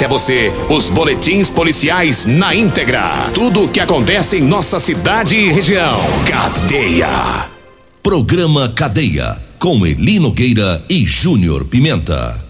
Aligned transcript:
até 0.00 0.08
você 0.08 0.50
os 0.70 0.88
boletins 0.88 1.50
policiais 1.50 2.24
na 2.24 2.54
íntegra. 2.54 3.30
Tudo 3.34 3.64
o 3.64 3.68
que 3.68 3.80
acontece 3.80 4.38
em 4.38 4.40
nossa 4.40 4.80
cidade 4.80 5.36
e 5.36 5.52
região. 5.52 5.98
Cadeia. 6.26 7.46
Programa 8.02 8.70
Cadeia. 8.70 9.36
Com 9.58 9.84
Elino 9.84 10.28
Nogueira 10.28 10.82
e 10.88 11.04
Júnior 11.04 11.66
Pimenta. 11.66 12.42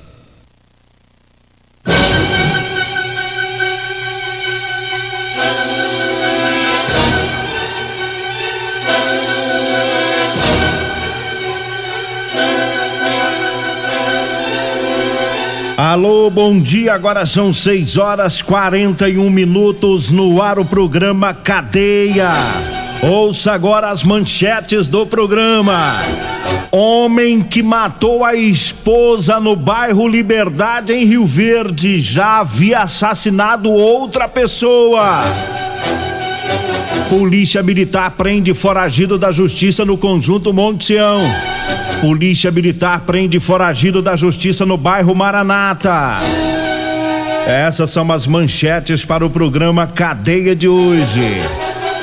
Alô, 15.90 16.30
bom 16.30 16.56
dia. 16.56 16.94
Agora 16.94 17.26
são 17.26 17.52
6 17.52 17.96
horas 17.96 18.40
41 18.40 19.28
minutos 19.28 20.12
no 20.12 20.40
ar 20.40 20.56
o 20.56 20.64
programa 20.64 21.34
Cadeia. 21.34 22.30
Ouça 23.02 23.50
agora 23.50 23.90
as 23.90 24.04
manchetes 24.04 24.86
do 24.86 25.04
programa. 25.04 25.96
Homem 26.70 27.42
que 27.42 27.60
matou 27.60 28.24
a 28.24 28.36
esposa 28.36 29.40
no 29.40 29.56
bairro 29.56 30.06
Liberdade 30.06 30.92
em 30.92 31.04
Rio 31.04 31.26
Verde 31.26 31.98
já 31.98 32.38
havia 32.38 32.82
assassinado 32.82 33.68
outra 33.68 34.28
pessoa. 34.28 35.22
Polícia 37.10 37.60
Militar 37.60 38.12
prende 38.12 38.54
foragido 38.54 39.18
da 39.18 39.32
Justiça 39.32 39.84
no 39.84 39.98
conjunto 39.98 40.52
Monte 40.52 40.84
Sião. 40.84 41.20
Polícia 42.00 42.52
Militar 42.52 43.00
prende 43.00 43.40
foragido 43.40 44.00
da 44.00 44.14
Justiça 44.14 44.64
no 44.64 44.76
bairro 44.76 45.12
Maranata. 45.12 46.18
Essas 47.48 47.90
são 47.90 48.10
as 48.12 48.28
manchetes 48.28 49.04
para 49.04 49.26
o 49.26 49.28
programa 49.28 49.88
Cadeia 49.88 50.54
de 50.54 50.68
hoje. 50.68 51.42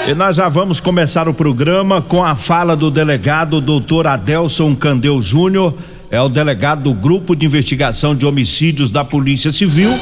E 0.06 0.14
nós 0.14 0.36
já 0.36 0.50
vamos 0.50 0.82
começar 0.82 1.30
o 1.30 1.34
programa 1.34 2.02
com 2.02 2.22
a 2.22 2.36
fala 2.36 2.76
do 2.76 2.92
delegado 2.92 3.62
doutor 3.62 4.08
Adelson 4.08 4.76
Candeu 4.76 5.22
Júnior, 5.22 5.74
é 6.12 6.22
o 6.22 6.28
delegado 6.28 6.84
do 6.84 6.94
Grupo 6.94 7.34
de 7.34 7.46
Investigação 7.46 8.14
de 8.14 8.26
Homicídios 8.26 8.92
da 8.92 9.06
Polícia 9.06 9.52
Civil. 9.52 9.98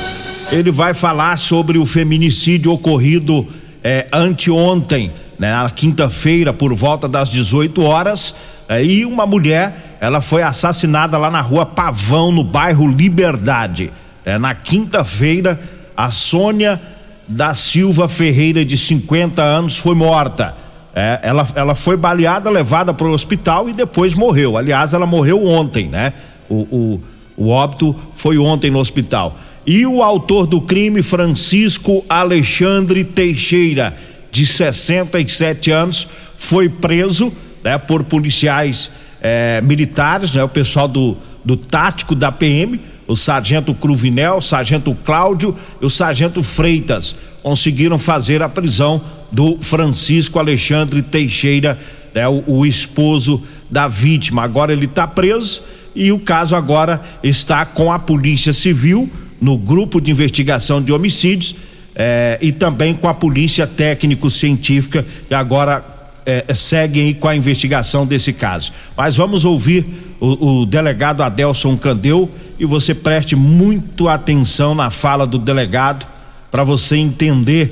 Ele 0.52 0.72
vai 0.72 0.96
falar 0.96 1.38
sobre 1.38 1.78
o 1.78 1.86
feminicídio 1.86 2.72
ocorrido 2.72 3.48
é, 3.86 4.08
anteontem, 4.12 5.12
né, 5.38 5.54
na 5.54 5.70
quinta-feira, 5.70 6.52
por 6.52 6.74
volta 6.74 7.08
das 7.08 7.30
18 7.30 7.84
horas 7.84 8.34
é, 8.68 8.84
e 8.84 9.06
uma 9.06 9.28
mulher, 9.28 9.98
ela 10.02 10.22
foi 10.22 10.42
assassinada 10.42 11.20
lá 11.20 11.30
na 11.30 11.40
rua 11.40 11.68
Pavão, 11.68 12.32
no 12.32 12.44
bairro 12.44 12.88
Liberdade. 12.88 13.92
É, 14.26 14.40
na 14.40 14.56
quinta-feira, 14.56 15.60
a 15.96 16.10
Sônia 16.10 16.82
da 17.28 17.54
Silva 17.54 18.08
Ferreira, 18.08 18.66
de 18.66 18.76
50 18.76 19.44
anos, 19.44 19.78
foi 19.78 19.94
morta. 19.94 20.56
É, 20.96 21.20
ela, 21.22 21.48
ela 21.54 21.76
foi 21.76 21.96
baleada, 21.96 22.50
levada 22.50 22.92
para 22.92 23.06
o 23.06 23.12
hospital 23.12 23.70
e 23.70 23.74
depois 23.74 24.16
morreu. 24.16 24.58
Aliás, 24.58 24.96
ela 24.96 25.06
morreu 25.06 25.46
ontem, 25.46 25.90
né? 25.90 26.12
O, 26.50 26.56
o, 26.56 27.04
o 27.38 27.50
óbito 27.50 27.96
foi 28.16 28.40
ontem 28.40 28.72
no 28.72 28.80
hospital. 28.80 29.38
E 29.66 29.84
o 29.86 30.04
autor 30.04 30.46
do 30.46 30.62
crime, 30.62 31.02
Francisco 31.02 32.06
Alexandre 32.08 33.04
Teixeira, 33.04 33.98
de 34.32 34.46
67 34.46 35.72
anos, 35.72 36.08
foi 36.38 36.70
preso 36.70 37.34
né, 37.64 37.78
por 37.78 38.04
policiais 38.04 38.92
eh, 39.22 39.60
militares, 39.64 40.36
né, 40.36 40.44
o 40.44 40.50
pessoal 40.50 40.88
do, 40.88 41.18
do 41.44 41.58
tático 41.58 42.14
da 42.14 42.32
PM, 42.32 42.80
o 43.08 43.16
sargento 43.16 43.74
Cruvinel, 43.74 44.38
o 44.38 44.42
sargento 44.42 44.96
Cláudio 45.04 45.58
e 45.82 45.86
o 45.86 45.90
sargento 45.90 46.44
Freitas 46.44 47.16
conseguiram 47.42 47.98
fazer 47.98 48.44
a 48.44 48.50
prisão 48.50 49.02
do 49.32 49.58
Francisco 49.62 50.38
Alexandre 50.38 51.02
Teixeira, 51.02 51.80
né, 52.14 52.28
o, 52.28 52.44
o 52.46 52.66
esposo 52.68 53.42
da 53.70 53.88
vítima. 53.88 54.44
Agora 54.44 54.72
ele 54.72 54.86
está 54.86 55.08
preso 55.08 55.64
e 55.96 56.12
o 56.12 56.20
caso 56.20 56.56
agora 56.56 57.02
está 57.24 57.66
com 57.66 57.92
a 57.92 57.98
Polícia 57.98 58.54
Civil 58.54 59.10
no 59.46 59.60
grupo 59.60 60.02
de 60.02 60.10
investigação 60.10 60.82
de 60.82 60.92
homicídios 60.92 61.56
eh, 61.96 62.40
e 62.42 62.52
também 62.52 62.96
com 62.96 63.08
a 63.08 63.14
Polícia 63.14 63.68
Técnico-Científica 63.68 65.06
e 65.30 65.36
agora 65.36 65.86
é, 66.26 66.52
seguem 66.56 67.14
com 67.14 67.28
a 67.28 67.36
investigação 67.36 68.08
desse 68.08 68.34
caso. 68.34 68.74
Mas 68.98 69.16
vamos 69.16 69.46
ouvir 69.46 69.86
o, 70.20 70.62
o 70.62 70.66
delegado 70.66 71.22
Adelson 71.22 71.78
Candeu 71.78 72.28
e 72.58 72.66
você 72.66 72.96
preste 72.96 73.36
muito 73.36 74.10
atenção 74.10 74.74
na 74.74 74.90
fala 74.90 75.28
do 75.28 75.38
delegado 75.38 76.08
para 76.50 76.64
você 76.64 76.96
entender 76.96 77.72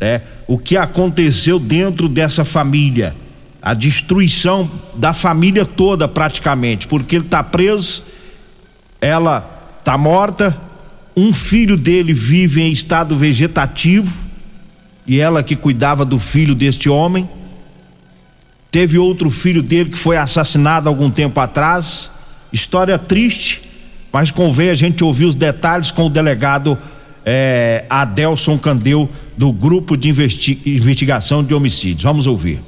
né, 0.00 0.22
o 0.48 0.58
que 0.58 0.76
aconteceu 0.76 1.60
dentro 1.60 2.08
dessa 2.08 2.44
família. 2.44 3.14
A 3.62 3.74
destruição 3.74 4.68
da 4.96 5.12
família 5.12 5.64
toda, 5.64 6.08
praticamente, 6.08 6.88
porque 6.88 7.14
ele 7.14 7.26
está 7.26 7.44
preso, 7.44 8.02
ela 9.00 9.76
está 9.78 9.96
morta, 9.96 10.71
um 11.16 11.32
filho 11.32 11.76
dele 11.76 12.12
vive 12.12 12.62
em 12.62 12.72
estado 12.72 13.16
vegetativo, 13.16 14.12
e 15.06 15.18
ela 15.20 15.42
que 15.42 15.56
cuidava 15.56 16.04
do 16.04 16.18
filho 16.18 16.54
deste 16.54 16.88
homem 16.88 17.28
Teve 18.72 18.98
outro 18.98 19.28
filho 19.28 19.62
dele 19.62 19.90
que 19.90 19.98
foi 19.98 20.16
assassinado 20.16 20.88
algum 20.88 21.10
tempo 21.10 21.38
atrás. 21.38 22.10
História 22.50 22.98
triste, 22.98 23.60
mas 24.10 24.30
convém 24.30 24.70
a 24.70 24.74
gente 24.74 25.04
ouvir 25.04 25.26
os 25.26 25.34
detalhes 25.34 25.90
com 25.90 26.06
o 26.06 26.08
delegado 26.08 26.78
é, 27.22 27.84
Adelson 27.90 28.56
Candeu, 28.56 29.10
do 29.36 29.52
Grupo 29.52 29.94
de 29.94 30.08
Investi 30.08 30.58
Investigação 30.64 31.44
de 31.44 31.54
Homicídios. 31.54 32.02
Vamos 32.02 32.26
ouvir. 32.26 32.62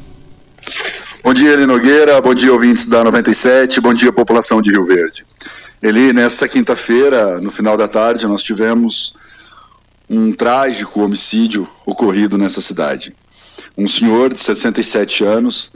Bom 1.22 1.32
dia, 1.32 1.54
Eli 1.54 1.64
Nogueira. 1.64 2.20
Bom 2.20 2.34
dia, 2.34 2.52
ouvintes 2.52 2.84
da 2.84 3.02
97. 3.02 3.80
Bom 3.80 3.94
dia, 3.94 4.12
população 4.12 4.60
de 4.60 4.72
Rio 4.72 4.84
Verde. 4.84 5.24
Eli, 5.84 6.14
nessa 6.14 6.48
quinta-feira, 6.48 7.38
no 7.42 7.52
final 7.52 7.76
da 7.76 7.86
tarde, 7.86 8.26
nós 8.26 8.42
tivemos 8.42 9.12
um 10.08 10.32
trágico 10.32 11.02
homicídio 11.02 11.68
ocorrido 11.84 12.38
nessa 12.38 12.62
cidade. 12.62 13.14
Um 13.76 13.86
senhor 13.86 14.32
de 14.32 14.40
67 14.40 15.24
anos 15.24 15.70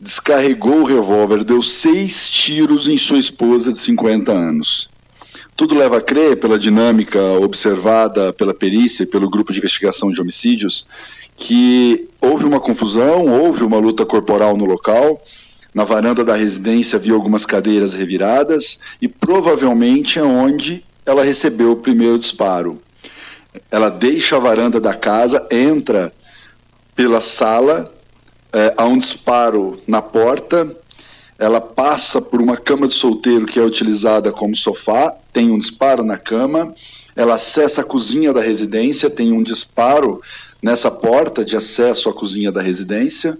descarregou 0.00 0.80
o 0.80 0.84
revólver, 0.84 1.44
deu 1.44 1.60
seis 1.60 2.30
tiros 2.30 2.88
em 2.88 2.96
sua 2.96 3.18
esposa 3.18 3.70
de 3.70 3.76
50 3.80 4.32
anos. 4.32 4.88
Tudo 5.54 5.74
leva 5.74 5.98
a 5.98 6.00
crer, 6.00 6.40
pela 6.40 6.58
dinâmica 6.58 7.20
observada 7.20 8.32
pela 8.32 8.54
perícia 8.54 9.02
e 9.02 9.06
pelo 9.06 9.28
grupo 9.28 9.52
de 9.52 9.58
investigação 9.58 10.10
de 10.10 10.22
homicídios, 10.22 10.86
que 11.36 12.08
houve 12.18 12.46
uma 12.46 12.58
confusão, 12.58 13.26
houve 13.26 13.62
uma 13.62 13.76
luta 13.76 14.06
corporal 14.06 14.56
no 14.56 14.64
local. 14.64 15.22
Na 15.74 15.84
varanda 15.84 16.24
da 16.24 16.34
residência 16.34 16.96
havia 16.96 17.14
algumas 17.14 17.46
cadeiras 17.46 17.94
reviradas 17.94 18.80
e 19.00 19.08
provavelmente 19.08 20.18
é 20.18 20.22
onde 20.22 20.84
ela 21.06 21.24
recebeu 21.24 21.72
o 21.72 21.76
primeiro 21.76 22.18
disparo. 22.18 22.80
Ela 23.70 23.88
deixa 23.88 24.36
a 24.36 24.40
varanda 24.40 24.80
da 24.80 24.94
casa, 24.94 25.46
entra 25.50 26.12
pela 26.94 27.20
sala 27.20 27.90
é, 28.52 28.74
há 28.76 28.84
um 28.84 28.98
disparo 28.98 29.80
na 29.86 30.02
porta, 30.02 30.76
ela 31.38 31.60
passa 31.60 32.20
por 32.20 32.40
uma 32.40 32.56
cama 32.56 32.86
de 32.86 32.94
solteiro 32.94 33.46
que 33.46 33.58
é 33.58 33.62
utilizada 33.62 34.30
como 34.30 34.54
sofá, 34.54 35.16
tem 35.32 35.50
um 35.50 35.58
disparo 35.58 36.04
na 36.04 36.18
cama, 36.18 36.74
ela 37.16 37.34
acessa 37.34 37.80
a 37.80 37.84
cozinha 37.84 38.32
da 38.32 38.42
residência, 38.42 39.08
tem 39.08 39.32
um 39.32 39.42
disparo 39.42 40.20
nessa 40.60 40.90
porta 40.90 41.44
de 41.44 41.56
acesso 41.56 42.10
à 42.10 42.12
cozinha 42.12 42.52
da 42.52 42.60
residência, 42.60 43.38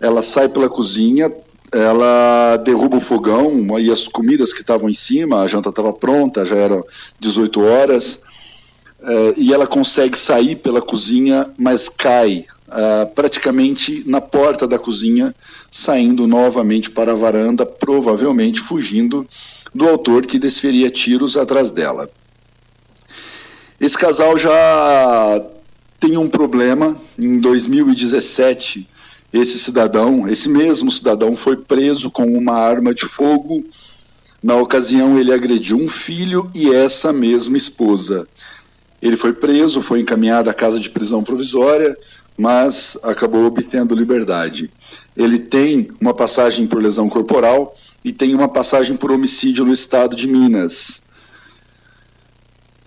ela 0.00 0.22
sai 0.22 0.48
pela 0.48 0.68
cozinha, 0.68 1.32
ela 1.72 2.56
derruba 2.58 2.96
o 2.96 3.00
fogão 3.00 3.78
e 3.78 3.90
as 3.90 4.08
comidas 4.08 4.52
que 4.52 4.60
estavam 4.60 4.88
em 4.88 4.94
cima, 4.94 5.42
a 5.42 5.46
janta 5.46 5.68
estava 5.68 5.92
pronta, 5.92 6.44
já 6.44 6.56
eram 6.56 6.84
18 7.20 7.60
horas, 7.60 8.22
é, 9.02 9.34
e 9.36 9.52
ela 9.52 9.66
consegue 9.66 10.18
sair 10.18 10.56
pela 10.56 10.80
cozinha, 10.80 11.50
mas 11.56 11.88
cai 11.88 12.46
uh, 12.68 13.06
praticamente 13.14 14.02
na 14.06 14.20
porta 14.20 14.66
da 14.66 14.78
cozinha, 14.78 15.34
saindo 15.70 16.26
novamente 16.26 16.90
para 16.90 17.12
a 17.12 17.16
varanda, 17.16 17.64
provavelmente 17.64 18.60
fugindo 18.60 19.26
do 19.74 19.88
autor 19.88 20.26
que 20.26 20.38
desferia 20.38 20.90
tiros 20.90 21.36
atrás 21.36 21.70
dela. 21.70 22.10
Esse 23.80 23.96
casal 23.96 24.36
já 24.36 25.44
tem 26.00 26.16
um 26.16 26.28
problema. 26.28 26.96
Em 27.18 27.38
2017, 27.38 28.88
esse 29.32 29.58
cidadão, 29.58 30.28
esse 30.28 30.48
mesmo 30.48 30.90
cidadão, 30.90 31.36
foi 31.36 31.56
preso 31.56 32.10
com 32.10 32.24
uma 32.24 32.54
arma 32.54 32.94
de 32.94 33.04
fogo. 33.04 33.64
Na 34.42 34.56
ocasião, 34.56 35.18
ele 35.18 35.32
agrediu 35.32 35.76
um 35.76 35.88
filho 35.88 36.50
e 36.54 36.72
essa 36.72 37.12
mesma 37.12 37.56
esposa. 37.56 38.26
Ele 39.02 39.16
foi 39.16 39.32
preso, 39.32 39.82
foi 39.82 40.00
encaminhado 40.00 40.48
à 40.48 40.54
casa 40.54 40.80
de 40.80 40.90
prisão 40.90 41.22
provisória, 41.22 41.96
mas 42.36 42.96
acabou 43.02 43.44
obtendo 43.44 43.94
liberdade. 43.94 44.70
Ele 45.16 45.38
tem 45.38 45.88
uma 46.00 46.14
passagem 46.14 46.66
por 46.66 46.82
lesão 46.82 47.08
corporal 47.08 47.76
e 48.04 48.12
tem 48.12 48.34
uma 48.34 48.48
passagem 48.48 48.96
por 48.96 49.10
homicídio 49.10 49.64
no 49.64 49.72
estado 49.72 50.16
de 50.16 50.26
Minas. 50.26 51.02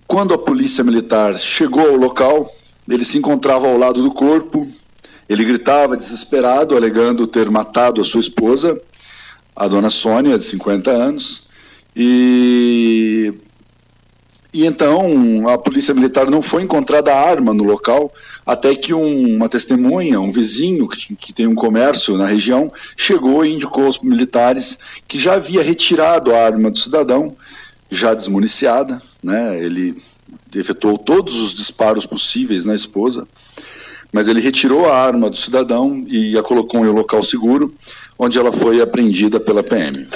Quando 0.06 0.34
a 0.34 0.38
polícia 0.38 0.82
militar 0.82 1.38
chegou 1.38 1.88
ao 1.88 1.96
local, 1.96 2.54
ele 2.88 3.04
se 3.04 3.16
encontrava 3.16 3.68
ao 3.68 3.78
lado 3.78 4.02
do 4.02 4.10
corpo, 4.10 4.68
ele 5.32 5.44
gritava 5.44 5.96
desesperado, 5.96 6.76
alegando 6.76 7.26
ter 7.26 7.48
matado 7.50 8.00
a 8.00 8.04
sua 8.04 8.20
esposa, 8.20 8.80
a 9.56 9.66
dona 9.66 9.88
Sônia, 9.88 10.36
de 10.36 10.44
50 10.44 10.90
anos, 10.90 11.44
e 11.96 13.32
e 14.54 14.66
então 14.66 15.48
a 15.48 15.56
polícia 15.56 15.94
militar 15.94 16.30
não 16.30 16.42
foi 16.42 16.62
encontrada 16.62 17.14
arma 17.14 17.54
no 17.54 17.64
local, 17.64 18.12
até 18.44 18.74
que 18.74 18.92
um, 18.92 19.36
uma 19.36 19.48
testemunha, 19.48 20.20
um 20.20 20.30
vizinho 20.30 20.86
que, 20.86 21.16
que, 21.16 21.32
tem 21.32 21.46
um 21.46 21.54
comércio 21.54 22.18
na 22.18 22.26
região, 22.26 22.70
chegou 22.94 23.46
e 23.46 23.54
indicou 23.54 23.86
aos 23.86 23.98
militares 24.00 24.78
que 25.08 25.18
já 25.18 25.34
havia 25.34 25.62
retirado 25.62 26.34
a 26.34 26.44
arma 26.44 26.70
do 26.70 26.76
cidadão, 26.76 27.34
já 27.90 28.12
desmuniciada, 28.12 29.00
né? 29.22 29.58
Ele 29.58 30.02
efetuou 30.54 30.98
todos 30.98 31.34
os 31.40 31.54
disparos 31.54 32.04
possíveis 32.04 32.66
na 32.66 32.74
esposa, 32.74 33.26
mas 34.12 34.28
ele 34.28 34.40
retirou 34.40 34.86
a 34.86 34.96
arma 34.96 35.30
do 35.30 35.36
cidadão 35.36 36.04
e 36.06 36.36
a 36.36 36.42
colocou 36.42 36.84
em 36.84 36.88
um 36.88 36.92
local 36.92 37.22
seguro, 37.22 37.74
onde 38.18 38.38
ela 38.38 38.52
foi 38.52 38.80
apreendida 38.80 39.40
pela 39.40 39.62
PM. 39.62 40.06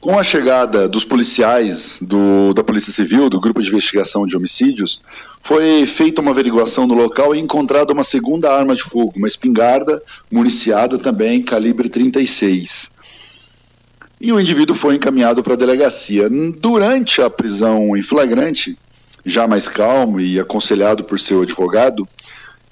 Com 0.00 0.18
a 0.18 0.22
chegada 0.22 0.88
dos 0.88 1.04
policiais 1.04 1.98
do, 2.00 2.54
da 2.54 2.64
Polícia 2.64 2.90
Civil, 2.90 3.28
do 3.28 3.38
Grupo 3.38 3.60
de 3.60 3.68
Investigação 3.68 4.26
de 4.26 4.34
Homicídios, 4.34 5.00
foi 5.42 5.84
feita 5.84 6.22
uma 6.22 6.30
averiguação 6.30 6.86
no 6.86 6.94
local 6.94 7.34
e 7.34 7.38
encontrada 7.38 7.92
uma 7.92 8.02
segunda 8.02 8.50
arma 8.50 8.74
de 8.74 8.82
fogo, 8.82 9.12
uma 9.16 9.28
espingarda 9.28 10.02
municiada 10.30 10.98
também, 10.98 11.42
calibre 11.42 11.90
36. 11.90 12.90
E 14.18 14.32
o 14.32 14.40
indivíduo 14.40 14.74
foi 14.74 14.94
encaminhado 14.94 15.42
para 15.42 15.52
a 15.52 15.56
delegacia. 15.56 16.30
Durante 16.58 17.20
a 17.20 17.28
prisão 17.28 17.94
em 17.94 18.02
flagrante, 18.02 18.78
já 19.24 19.46
mais 19.46 19.68
calmo 19.68 20.20
e 20.20 20.38
aconselhado 20.38 21.04
por 21.04 21.18
seu 21.18 21.42
advogado, 21.42 22.08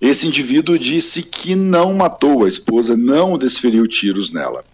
esse 0.01 0.27
indivíduo 0.27 0.79
disse 0.79 1.23
que 1.23 1.55
não 1.57 1.93
matou 1.93 2.45
a 2.45 2.49
esposa, 2.49 2.97
não 2.97 3.37
desferiu 3.37 3.87
tiros 3.87 4.33
nela. 4.33 4.65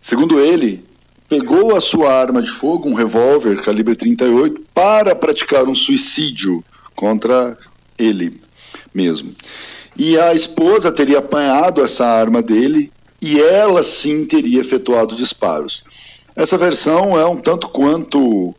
Segundo 0.00 0.40
ele, 0.40 0.84
pegou 1.28 1.76
a 1.76 1.80
sua 1.80 2.12
arma 2.12 2.40
de 2.40 2.50
fogo, 2.50 2.88
um 2.88 2.94
revólver 2.94 3.60
calibre 3.62 3.94
38, 3.94 4.62
para 4.72 5.14
praticar 5.14 5.68
um 5.68 5.74
suicídio 5.74 6.64
contra 6.94 7.58
ele 7.98 8.40
mesmo. 8.94 9.34
E 9.96 10.18
a 10.18 10.32
esposa 10.32 10.90
teria 10.90 11.18
apanhado 11.18 11.82
essa 11.82 12.06
arma 12.06 12.40
dele 12.40 12.90
e 13.20 13.40
ela 13.40 13.82
sim 13.82 14.24
teria 14.24 14.60
efetuado 14.60 15.14
disparos. 15.14 15.84
Essa 16.34 16.56
versão 16.56 17.18
é 17.18 17.26
um 17.26 17.36
tanto 17.36 17.68
quanto 17.68 18.54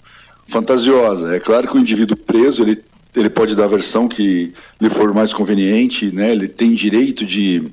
fantasiosa. 0.50 1.36
É 1.36 1.40
claro 1.40 1.68
que 1.68 1.78
o 1.78 1.80
indivíduo 1.80 2.18
preso 2.18 2.64
ele, 2.64 2.84
ele 3.16 3.30
pode 3.30 3.56
dar 3.56 3.66
a 3.66 3.68
versão 3.68 4.08
que 4.08 4.54
lhe 4.80 4.90
for 4.90 5.14
mais 5.14 5.34
conveniente, 5.34 6.14
né? 6.14 6.32
ele 6.32 6.48
tem 6.48 6.74
direito 6.74 7.26
de 7.26 7.72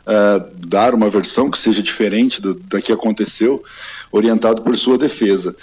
uh, 0.00 0.66
dar 0.66 0.94
uma 0.94 1.10
versão 1.10 1.50
que 1.50 1.58
seja 1.58 1.82
diferente 1.82 2.40
do, 2.40 2.54
da 2.54 2.80
que 2.80 2.92
aconteceu, 2.92 3.62
orientado 4.12 4.62
por 4.62 4.76
sua 4.76 4.98
defesa. 4.98 5.56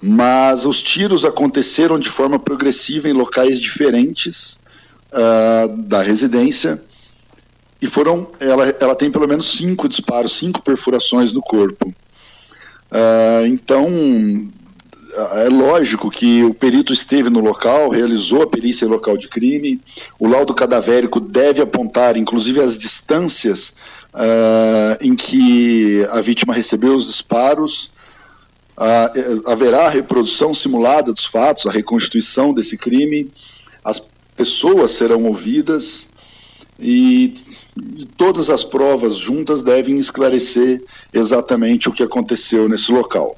Mas 0.00 0.66
os 0.66 0.82
tiros 0.82 1.24
aconteceram 1.24 1.98
de 1.98 2.08
forma 2.08 2.38
progressiva 2.38 3.08
em 3.08 3.12
locais 3.12 3.60
diferentes 3.60 4.58
uh, 5.12 5.76
da 5.76 6.02
residência 6.02 6.82
e 7.80 7.86
foram. 7.86 8.28
Ela, 8.40 8.68
ela 8.80 8.94
tem 8.94 9.10
pelo 9.10 9.28
menos 9.28 9.52
cinco 9.52 9.88
disparos, 9.88 10.32
cinco 10.32 10.60
perfurações 10.62 11.32
no 11.32 11.40
corpo. 11.40 11.94
Uh, 12.90 13.46
então, 13.46 13.88
é 15.14 15.48
lógico 15.48 16.10
que 16.10 16.42
o 16.42 16.54
perito 16.54 16.92
esteve 16.92 17.28
no 17.28 17.40
local, 17.40 17.90
realizou 17.90 18.42
a 18.42 18.46
perícia 18.46 18.88
local 18.88 19.16
de 19.16 19.28
crime. 19.28 19.80
O 20.18 20.26
laudo 20.26 20.54
cadavérico 20.54 21.20
deve 21.20 21.60
apontar, 21.60 22.16
inclusive, 22.16 22.60
as 22.60 22.78
distâncias 22.78 23.74
uh, 24.14 24.96
em 25.00 25.14
que 25.14 26.06
a 26.10 26.20
vítima 26.20 26.54
recebeu 26.54 26.94
os 26.94 27.06
disparos. 27.06 27.90
Uh, 28.76 29.50
haverá 29.50 29.86
a 29.86 29.90
reprodução 29.90 30.54
simulada 30.54 31.12
dos 31.12 31.26
fatos, 31.26 31.66
a 31.66 31.70
reconstituição 31.70 32.54
desse 32.54 32.78
crime. 32.78 33.30
As 33.84 34.02
pessoas 34.34 34.92
serão 34.92 35.24
ouvidas 35.24 36.08
e 36.80 37.34
todas 38.16 38.50
as 38.50 38.64
provas 38.64 39.16
juntas 39.16 39.62
devem 39.62 39.98
esclarecer 39.98 40.82
exatamente 41.12 41.88
o 41.88 41.92
que 41.92 42.02
aconteceu 42.02 42.68
nesse 42.68 42.90
local. 42.90 43.36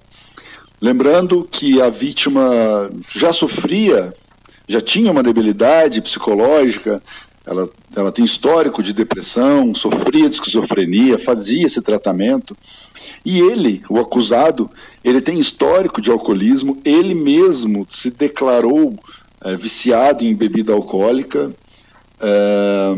Lembrando 0.84 1.48
que 1.50 1.80
a 1.80 1.88
vítima 1.88 2.90
já 3.08 3.32
sofria, 3.32 4.12
já 4.68 4.82
tinha 4.82 5.10
uma 5.10 5.22
debilidade 5.22 6.02
psicológica, 6.02 7.02
ela, 7.46 7.66
ela 7.96 8.12
tem 8.12 8.22
histórico 8.22 8.82
de 8.82 8.92
depressão, 8.92 9.74
sofria 9.74 10.28
de 10.28 10.34
esquizofrenia, 10.34 11.18
fazia 11.18 11.64
esse 11.64 11.80
tratamento. 11.80 12.54
E 13.24 13.40
ele, 13.40 13.82
o 13.88 13.98
acusado, 13.98 14.70
ele 15.02 15.22
tem 15.22 15.38
histórico 15.38 16.02
de 16.02 16.10
alcoolismo, 16.10 16.78
ele 16.84 17.14
mesmo 17.14 17.86
se 17.88 18.10
declarou 18.10 18.94
é, 19.42 19.56
viciado 19.56 20.22
em 20.22 20.34
bebida 20.34 20.74
alcoólica. 20.74 21.50
É, 22.20 22.94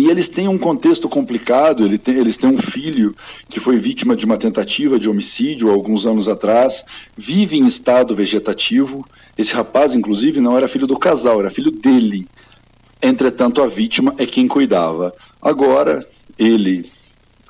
e 0.00 0.10
eles 0.10 0.28
têm 0.28 0.48
um 0.48 0.58
contexto 0.58 1.08
complicado, 1.08 1.84
ele 1.84 1.98
tem, 1.98 2.16
eles 2.16 2.36
têm 2.36 2.50
um 2.50 2.58
filho 2.58 3.14
que 3.48 3.60
foi 3.60 3.78
vítima 3.78 4.14
de 4.14 4.24
uma 4.24 4.36
tentativa 4.36 4.98
de 4.98 5.08
homicídio 5.08 5.70
alguns 5.70 6.06
anos 6.06 6.28
atrás, 6.28 6.84
vive 7.16 7.56
em 7.56 7.66
estado 7.66 8.14
vegetativo. 8.14 9.06
Esse 9.36 9.54
rapaz, 9.54 9.94
inclusive, 9.94 10.40
não 10.40 10.56
era 10.56 10.68
filho 10.68 10.86
do 10.86 10.98
casal, 10.98 11.40
era 11.40 11.50
filho 11.50 11.70
dele. 11.70 12.26
Entretanto, 13.02 13.62
a 13.62 13.66
vítima 13.66 14.14
é 14.18 14.26
quem 14.26 14.48
cuidava. 14.48 15.14
Agora, 15.40 16.06
ele 16.38 16.90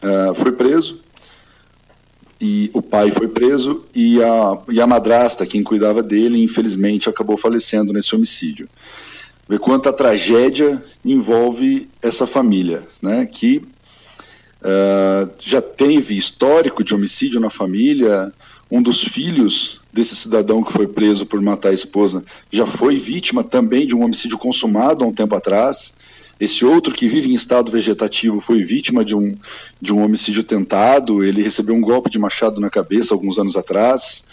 uh, 0.03 0.35
foi 0.35 0.53
preso, 0.53 1.01
e 2.41 2.71
o 2.75 2.83
pai 2.83 3.11
foi 3.11 3.29
preso, 3.29 3.85
e 3.95 4.23
a, 4.23 4.59
e 4.69 4.81
a 4.81 4.87
madrasta, 4.87 5.47
quem 5.47 5.63
cuidava 5.63 6.03
dele, 6.03 6.43
infelizmente 6.43 7.09
acabou 7.09 7.37
falecendo 7.37 7.93
nesse 7.93 8.15
homicídio. 8.15 8.69
Ver 9.49 9.59
quanta 9.59 9.93
tragédia 9.93 10.83
envolve 11.05 11.89
essa 12.03 12.27
família, 12.27 12.87
né, 13.01 13.27
que 13.27 13.59
uh, 14.61 15.31
já 15.39 15.63
teve 15.63 16.17
histórico 16.17 16.83
de 16.83 16.95
homicídio 16.95 17.39
na 17.39 17.49
família, 17.49 18.33
um 18.71 18.83
dos 18.83 19.03
filhos 19.03 19.81
desse 19.93 20.17
cidadão 20.17 20.63
que 20.63 20.73
foi 20.73 20.87
preso 20.87 21.25
por 21.25 21.41
matar 21.41 21.71
a 21.71 21.75
esposa 21.75 22.25
já 22.51 22.67
foi 22.67 22.99
vítima 22.99 23.45
também 23.45 23.87
de 23.87 23.95
um 23.95 24.03
homicídio 24.03 24.37
consumado 24.37 25.05
há 25.05 25.07
um 25.07 25.13
tempo 25.13 25.35
atrás. 25.35 25.95
Esse 26.39 26.67
outro 26.67 26.93
que 26.93 27.09
vive 27.09 27.31
em 27.31 27.35
estado 27.35 27.71
vegetativo 27.71 28.41
foi 28.41 28.63
vítima 28.63 29.03
de 29.03 29.17
um, 29.17 29.35
de 29.81 29.95
um 29.95 30.05
homicídio 30.05 30.45
tentado. 30.45 31.25
Ele 31.25 31.43
recebeu 31.43 31.75
um 31.75 31.81
golpe 31.81 32.11
de 32.11 32.19
machado 32.19 32.61
na 32.61 32.69
cabeça 32.69 33.15
alguns 33.15 33.39
anos 33.39 33.57
atrás. 33.57 34.25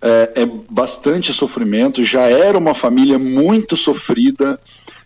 É, 0.00 0.42
é 0.42 0.46
bastante 0.70 1.32
sofrimento. 1.32 2.04
Já 2.04 2.22
era 2.22 2.56
uma 2.56 2.74
família 2.74 3.18
muito 3.18 3.76
sofrida, 3.76 4.60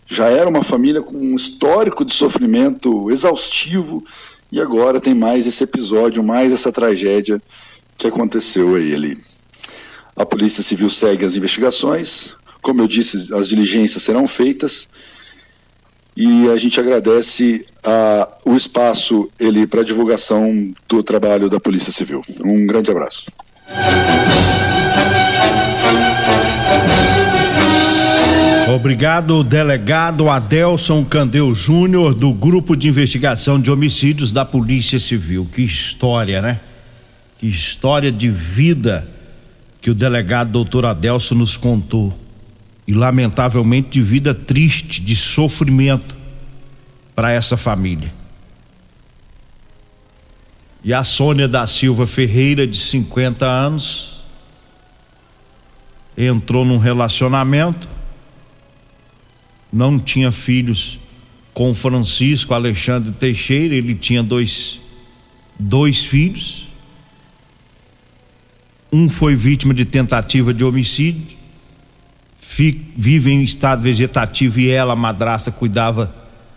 já 0.06 0.28
era 0.28 0.48
uma 0.48 0.62
família 0.62 1.00
com 1.00 1.16
um 1.16 1.34
histórico 1.34 2.04
de 2.04 2.12
sofrimento 2.12 3.10
exaustivo. 3.10 4.04
E 4.50 4.60
agora 4.60 5.00
tem 5.00 5.14
mais 5.14 5.46
esse 5.46 5.64
episódio, 5.64 6.22
mais 6.22 6.52
essa 6.52 6.70
tragédia 6.70 7.40
que 7.96 8.06
aconteceu 8.06 8.74
aí 8.74 8.94
ali. 8.94 9.18
A 10.14 10.26
Polícia 10.26 10.62
Civil 10.62 10.90
segue 10.90 11.24
as 11.24 11.36
investigações. 11.36 12.34
Como 12.60 12.82
eu 12.82 12.86
disse, 12.86 13.32
as 13.34 13.48
diligências 13.48 14.02
serão 14.02 14.28
feitas. 14.28 14.88
E 16.14 16.48
a 16.50 16.56
gente 16.58 16.78
agradece 16.78 17.64
a, 17.82 18.28
o 18.44 18.54
espaço 18.54 19.30
ele 19.40 19.66
para 19.66 19.82
divulgação 19.82 20.74
do 20.86 21.02
trabalho 21.02 21.48
da 21.48 21.58
Polícia 21.58 21.90
Civil. 21.90 22.22
Um 22.44 22.66
grande 22.66 22.90
abraço. 22.90 23.32
Obrigado, 28.74 29.44
delegado 29.44 30.30
Adelson 30.30 31.04
Candeu 31.04 31.54
Júnior, 31.54 32.14
do 32.14 32.32
Grupo 32.32 32.74
de 32.74 32.88
Investigação 32.88 33.60
de 33.60 33.70
Homicídios 33.70 34.32
da 34.32 34.46
Polícia 34.46 34.98
Civil. 34.98 35.46
Que 35.52 35.60
história, 35.60 36.40
né? 36.40 36.58
Que 37.36 37.46
história 37.46 38.10
de 38.10 38.30
vida 38.30 39.06
que 39.78 39.90
o 39.90 39.94
delegado 39.94 40.50
doutor 40.50 40.86
Adelso 40.86 41.34
nos 41.34 41.54
contou. 41.54 42.18
e 42.88 42.94
lamentavelmente 42.94 43.90
de 43.90 44.02
vida 44.02 44.34
triste, 44.34 45.02
de 45.02 45.14
sofrimento 45.14 46.16
para 47.14 47.30
essa 47.30 47.56
família. 47.56 48.12
E 50.82 50.92
a 50.94 51.04
Sônia 51.04 51.46
da 51.46 51.66
Silva 51.66 52.06
Ferreira, 52.06 52.66
de 52.66 52.76
50 52.76 53.46
anos, 53.46 54.22
entrou 56.16 56.64
num 56.64 56.78
relacionamento, 56.78 57.88
não 59.72 59.98
tinha 59.98 60.30
filhos 60.30 61.00
com 61.54 61.74
Francisco 61.74 62.52
Alexandre 62.52 63.12
Teixeira, 63.12 63.74
ele 63.74 63.94
tinha 63.94 64.22
dois, 64.22 64.80
dois 65.58 66.04
filhos. 66.04 66.68
Um 68.92 69.08
foi 69.08 69.34
vítima 69.34 69.72
de 69.72 69.84
tentativa 69.84 70.52
de 70.52 70.62
homicídio, 70.62 71.38
vive 72.96 73.30
em 73.30 73.42
estado 73.42 73.80
vegetativo 73.80 74.60
e 74.60 74.68
ela, 74.68 74.92
a 74.92 74.96
madrasta, 74.96 75.50
cuidava 75.50 76.14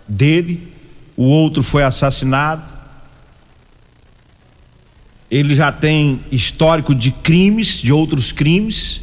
dele. 0.08 0.74
O 1.16 1.24
outro 1.24 1.64
foi 1.64 1.84
assassinado. 1.84 2.74
Ele 5.32 5.56
já 5.56 5.72
tem 5.72 6.20
histórico 6.32 6.94
de 6.94 7.12
crimes, 7.12 7.82
de 7.82 7.94
outros 7.94 8.34
crimes. 8.34 9.02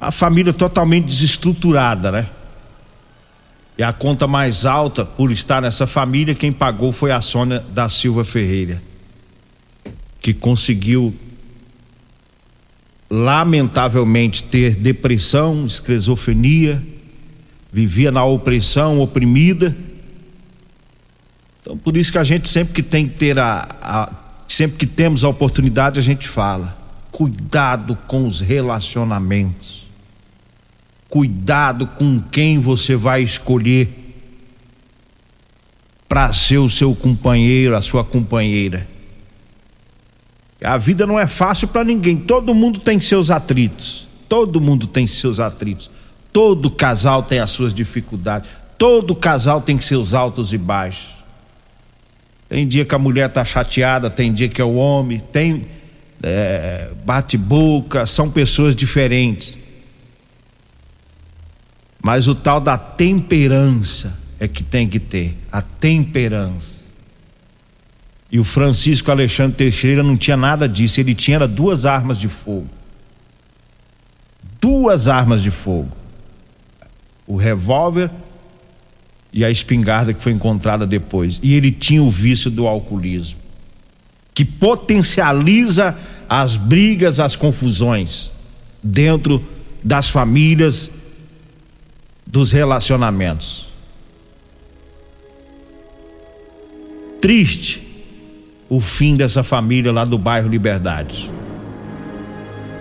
A 0.00 0.12
família 0.12 0.52
totalmente 0.52 1.06
desestruturada, 1.06 2.12
né? 2.12 2.28
E 3.76 3.82
a 3.82 3.92
conta 3.92 4.26
mais 4.26 4.66
alta 4.66 5.04
por 5.04 5.32
estar 5.32 5.62
nessa 5.62 5.86
família, 5.86 6.34
quem 6.34 6.52
pagou 6.52 6.92
foi 6.92 7.10
a 7.10 7.20
Sônia 7.20 7.60
da 7.70 7.88
Silva 7.88 8.24
Ferreira, 8.24 8.82
que 10.20 10.34
conseguiu 10.34 11.14
lamentavelmente 13.10 14.44
ter 14.44 14.74
depressão, 14.74 15.66
esquizofrenia, 15.66 16.82
vivia 17.72 18.10
na 18.10 18.24
opressão, 18.24 19.00
oprimida. 19.00 19.74
Então 21.60 21.76
por 21.76 21.96
isso 21.96 22.12
que 22.12 22.18
a 22.18 22.24
gente 22.24 22.48
sempre 22.48 22.74
que 22.74 22.82
tem 22.82 23.08
que 23.08 23.14
ter 23.14 23.38
a, 23.38 23.68
a 23.80 24.12
sempre 24.46 24.76
que 24.76 24.86
temos 24.86 25.24
a 25.24 25.28
oportunidade 25.28 25.98
a 25.98 26.02
gente 26.02 26.28
fala, 26.28 26.76
cuidado 27.10 27.96
com 28.06 28.26
os 28.26 28.40
relacionamentos 28.40 29.81
cuidado 31.12 31.86
com 31.88 32.18
quem 32.18 32.58
você 32.58 32.96
vai 32.96 33.22
escolher 33.22 33.86
para 36.08 36.32
ser 36.32 36.56
o 36.56 36.70
seu 36.70 36.94
companheiro, 36.94 37.76
a 37.76 37.82
sua 37.82 38.02
companheira. 38.02 38.88
A 40.64 40.78
vida 40.78 41.06
não 41.06 41.20
é 41.20 41.26
fácil 41.26 41.68
para 41.68 41.84
ninguém, 41.84 42.16
todo 42.16 42.54
mundo 42.54 42.80
tem 42.80 42.98
seus 42.98 43.30
atritos. 43.30 44.08
Todo 44.26 44.58
mundo 44.58 44.86
tem 44.86 45.06
seus 45.06 45.38
atritos. 45.38 45.90
Todo 46.32 46.70
casal 46.70 47.22
tem 47.22 47.40
as 47.40 47.50
suas 47.50 47.74
dificuldades. 47.74 48.48
Todo 48.78 49.14
casal 49.14 49.60
tem 49.60 49.78
seus 49.78 50.14
altos 50.14 50.54
e 50.54 50.56
baixos. 50.56 51.12
Tem 52.48 52.66
dia 52.66 52.86
que 52.86 52.94
a 52.94 52.98
mulher 52.98 53.30
tá 53.30 53.44
chateada, 53.44 54.08
tem 54.08 54.32
dia 54.32 54.48
que 54.48 54.62
é 54.62 54.64
o 54.64 54.76
homem, 54.76 55.20
tem 55.20 55.66
é, 56.22 56.88
bate 57.04 57.36
boca, 57.36 58.06
são 58.06 58.30
pessoas 58.30 58.74
diferentes. 58.74 59.60
Mas 62.02 62.26
o 62.26 62.34
tal 62.34 62.60
da 62.60 62.76
temperança 62.76 64.18
é 64.40 64.48
que 64.48 64.64
tem 64.64 64.88
que 64.88 64.98
ter, 64.98 65.38
a 65.52 65.62
temperança. 65.62 66.82
E 68.30 68.40
o 68.40 68.44
Francisco 68.44 69.10
Alexandre 69.10 69.56
Teixeira 69.56 70.02
não 70.02 70.16
tinha 70.16 70.36
nada 70.36 70.68
disso, 70.68 70.98
ele 70.98 71.14
tinha 71.14 71.46
duas 71.46 71.86
armas 71.86 72.18
de 72.18 72.26
fogo. 72.26 72.66
Duas 74.60 75.06
armas 75.06 75.42
de 75.42 75.50
fogo. 75.50 75.92
O 77.26 77.36
revólver 77.36 78.10
e 79.32 79.44
a 79.44 79.50
espingarda 79.50 80.12
que 80.12 80.22
foi 80.22 80.32
encontrada 80.32 80.86
depois. 80.86 81.38
E 81.42 81.54
ele 81.54 81.70
tinha 81.70 82.02
o 82.02 82.10
vício 82.10 82.50
do 82.50 82.66
alcoolismo, 82.66 83.38
que 84.34 84.44
potencializa 84.44 85.96
as 86.28 86.56
brigas, 86.56 87.20
as 87.20 87.36
confusões 87.36 88.32
dentro 88.82 89.44
das 89.84 90.08
famílias 90.08 90.90
dos 92.32 92.50
relacionamentos. 92.50 93.68
Triste 97.20 97.82
o 98.70 98.80
fim 98.80 99.16
dessa 99.16 99.42
família 99.42 99.92
lá 99.92 100.06
do 100.06 100.16
bairro 100.16 100.48
Liberdade. 100.48 101.30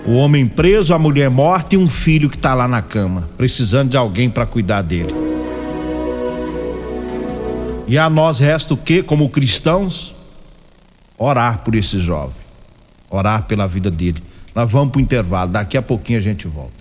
O 0.07 0.13
homem 0.13 0.47
preso, 0.47 0.93
a 0.93 0.97
mulher 0.97 1.29
morta 1.29 1.75
e 1.75 1.77
um 1.77 1.89
filho 1.89 2.29
que 2.29 2.37
está 2.37 2.53
lá 2.53 2.65
na 2.65 2.81
cama, 2.81 3.29
precisando 3.37 3.89
de 3.89 3.97
alguém 3.97 4.29
para 4.29 4.45
cuidar 4.45 4.83
dele. 4.83 5.13
E 7.87 7.97
a 7.97 8.09
nós 8.09 8.39
resta 8.39 8.73
o 8.73 8.77
que, 8.77 9.03
como 9.03 9.29
cristãos? 9.29 10.15
Orar 11.17 11.59
por 11.59 11.75
esse 11.75 11.99
jovem, 11.99 12.41
orar 13.09 13.43
pela 13.43 13.67
vida 13.67 13.91
dele. 13.91 14.23
Nós 14.55 14.71
vamos 14.71 14.93
para 14.93 14.99
o 14.99 15.01
intervalo, 15.01 15.51
daqui 15.51 15.77
a 15.77 15.81
pouquinho 15.81 16.19
a 16.19 16.21
gente 16.21 16.47
volta. 16.47 16.80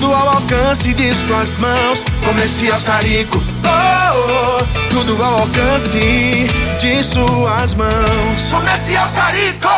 tudo 0.00 0.14
ao 0.14 0.28
alcance 0.30 0.94
de 0.94 1.14
suas 1.14 1.52
mãos. 1.58 2.02
Comercial 2.24 2.80
Sarico, 2.80 3.36
oh, 3.36 4.56
oh, 4.58 4.88
tudo 4.88 5.22
ao 5.22 5.40
alcance 5.40 6.00
de 6.80 7.04
suas 7.04 7.74
mãos. 7.74 8.50
Comercial 8.50 9.10
Sarico! 9.10 9.68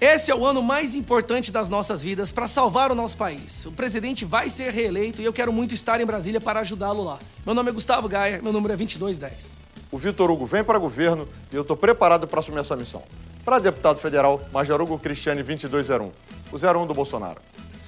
Esse 0.00 0.30
é 0.30 0.34
o 0.34 0.44
ano 0.46 0.62
mais 0.62 0.94
importante 0.94 1.52
das 1.52 1.68
nossas 1.68 2.02
vidas 2.02 2.32
para 2.32 2.48
salvar 2.48 2.90
o 2.90 2.94
nosso 2.94 3.16
país. 3.18 3.66
O 3.66 3.72
presidente 3.72 4.24
vai 4.24 4.48
ser 4.48 4.72
reeleito 4.72 5.20
e 5.20 5.24
eu 5.26 5.32
quero 5.34 5.52
muito 5.52 5.74
estar 5.74 6.00
em 6.00 6.06
Brasília 6.06 6.40
para 6.40 6.60
ajudá-lo 6.60 7.04
lá. 7.04 7.18
Meu 7.44 7.54
nome 7.54 7.68
é 7.68 7.72
Gustavo 7.74 8.08
Gaia, 8.08 8.40
meu 8.42 8.54
número 8.54 8.72
é 8.72 8.76
2210. 8.76 9.54
O 9.92 9.98
Vitor 9.98 10.30
Hugo 10.30 10.46
vem 10.46 10.64
para 10.64 10.78
governo 10.78 11.28
e 11.52 11.56
eu 11.56 11.62
estou 11.62 11.76
preparado 11.76 12.26
para 12.26 12.40
assumir 12.40 12.60
essa 12.60 12.74
missão. 12.74 13.02
Para 13.44 13.58
deputado 13.58 13.98
federal, 14.00 14.40
Major 14.50 14.80
Hugo 14.80 14.98
Cristiane 14.98 15.42
2201, 15.42 16.10
o 16.52 16.80
01 16.82 16.86
do 16.86 16.94
Bolsonaro. 16.94 17.40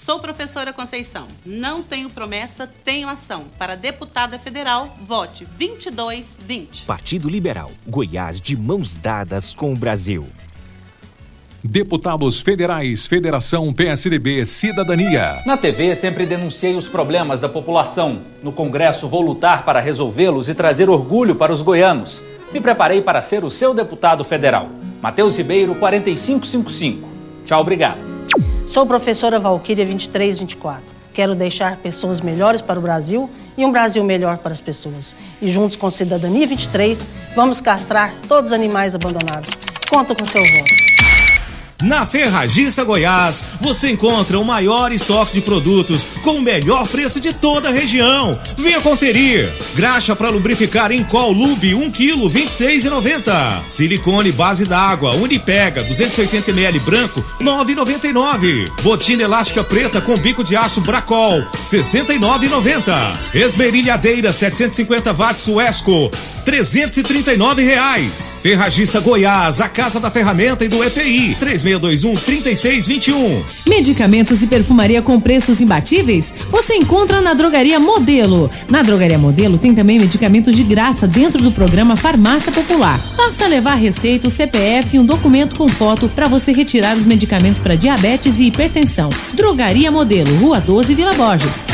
Sou 0.04 0.20
professora 0.20 0.72
Conceição. 0.72 1.26
Não 1.44 1.82
tenho 1.82 2.08
promessa, 2.08 2.70
tenho 2.84 3.08
ação. 3.08 3.46
Para 3.58 3.74
deputada 3.74 4.38
federal, 4.38 4.94
vote 5.02 5.44
2220. 5.44 6.84
Partido 6.84 7.28
Liberal. 7.28 7.70
Goiás 7.86 8.40
de 8.40 8.56
mãos 8.56 8.96
dadas 8.96 9.52
com 9.52 9.72
o 9.72 9.76
Brasil. 9.76 10.26
Deputados 11.64 12.40
Federais, 12.40 13.06
Federação 13.06 13.74
PSDB, 13.74 14.46
Cidadania. 14.46 15.42
Na 15.44 15.56
TV 15.56 15.94
sempre 15.96 16.24
denunciei 16.24 16.76
os 16.76 16.86
problemas 16.86 17.40
da 17.40 17.48
população. 17.48 18.20
No 18.40 18.52
Congresso 18.52 19.08
vou 19.08 19.20
lutar 19.20 19.64
para 19.64 19.80
resolvê-los 19.80 20.48
e 20.48 20.54
trazer 20.54 20.88
orgulho 20.88 21.34
para 21.34 21.52
os 21.52 21.60
goianos. 21.60 22.22
Me 22.52 22.60
preparei 22.60 23.02
para 23.02 23.20
ser 23.20 23.44
o 23.44 23.50
seu 23.50 23.74
deputado 23.74 24.22
federal. 24.22 24.68
Matheus 25.02 25.36
Ribeiro, 25.36 25.74
4555. 25.74 27.08
Tchau, 27.44 27.60
obrigado. 27.60 28.07
Sou 28.68 28.84
professora 28.84 29.40
Valquíria 29.40 29.86
2324. 29.86 30.82
Quero 31.14 31.34
deixar 31.34 31.78
pessoas 31.78 32.20
melhores 32.20 32.60
para 32.60 32.78
o 32.78 32.82
Brasil 32.82 33.28
e 33.56 33.64
um 33.64 33.72
Brasil 33.72 34.04
melhor 34.04 34.36
para 34.36 34.52
as 34.52 34.60
pessoas. 34.60 35.16
E 35.40 35.50
juntos 35.50 35.74
com 35.74 35.90
Cidadania 35.90 36.46
23, 36.46 37.06
vamos 37.34 37.62
castrar 37.62 38.12
todos 38.28 38.50
os 38.50 38.52
animais 38.52 38.94
abandonados. 38.94 39.52
Conto 39.88 40.14
com 40.14 40.22
seu 40.26 40.42
voto. 40.42 40.87
Na 41.80 42.04
Ferragista 42.04 42.82
Goiás, 42.82 43.44
você 43.60 43.90
encontra 43.90 44.36
o 44.40 44.44
maior 44.44 44.90
estoque 44.90 45.34
de 45.34 45.40
produtos 45.40 46.04
com 46.24 46.32
o 46.32 46.42
melhor 46.42 46.88
preço 46.88 47.20
de 47.20 47.32
toda 47.32 47.68
a 47.68 47.72
região. 47.72 48.36
Venha 48.56 48.80
conferir. 48.80 49.48
Graxa 49.76 50.16
para 50.16 50.28
lubrificar 50.28 50.90
em 50.90 51.04
Col 51.04 51.30
Lube 51.30 51.76
1 51.76 51.92
kg 51.92 52.28
26,90. 52.28 53.62
Silicone 53.68 54.32
base 54.32 54.64
d'água 54.64 55.14
Unipega 55.14 55.84
280 55.84 56.50
ml 56.50 56.80
branco 56.80 57.24
9,99. 57.40 58.72
Botina 58.82 59.22
elástica 59.22 59.62
preta 59.62 60.00
com 60.00 60.18
bico 60.18 60.42
de 60.42 60.56
aço 60.56 60.80
Bracol 60.80 61.44
69,90. 61.64 63.16
Esmerilhadeira 63.34 64.32
750 64.32 65.12
watts 65.12 65.46
Wesco 65.46 66.10
339 66.48 67.62
reais. 67.62 68.38
Ferragista 68.40 69.00
Goiás, 69.00 69.60
a 69.60 69.68
casa 69.68 70.00
da 70.00 70.10
ferramenta 70.10 70.64
e 70.64 70.68
do 70.68 70.82
EPI, 70.82 71.36
3621 71.38 72.14
3621. 72.14 73.44
Medicamentos 73.66 74.42
e 74.42 74.46
perfumaria 74.46 75.02
com 75.02 75.20
preços 75.20 75.60
imbatíveis? 75.60 76.32
Você 76.48 76.74
encontra 76.74 77.20
na 77.20 77.34
Drogaria 77.34 77.78
Modelo. 77.78 78.50
Na 78.66 78.80
Drogaria 78.80 79.18
Modelo 79.18 79.58
tem 79.58 79.74
também 79.74 80.00
medicamentos 80.00 80.56
de 80.56 80.62
graça 80.62 81.06
dentro 81.06 81.42
do 81.42 81.52
programa 81.52 81.96
Farmácia 81.96 82.50
Popular. 82.50 82.98
Basta 83.14 83.46
levar 83.46 83.74
receita, 83.74 84.28
o 84.28 84.30
CPF 84.30 84.96
e 84.96 84.98
um 84.98 85.04
documento 85.04 85.54
com 85.54 85.68
foto 85.68 86.08
para 86.08 86.28
você 86.28 86.50
retirar 86.50 86.96
os 86.96 87.04
medicamentos 87.04 87.60
para 87.60 87.76
diabetes 87.76 88.38
e 88.38 88.44
hipertensão. 88.44 89.10
Drogaria 89.34 89.90
Modelo, 89.90 90.34
Rua 90.36 90.62
12, 90.62 90.94
Vila 90.94 91.12
Borges. 91.12 91.60